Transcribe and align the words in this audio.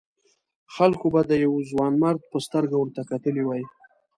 خلکو 0.75 1.05
به 1.13 1.21
د 1.29 1.31
یوه 1.43 1.59
ځوانمرد 1.71 2.21
په 2.31 2.37
سترګه 2.45 2.75
ورته 2.77 3.01
کتلي 3.11 3.43
وي. 3.45 3.63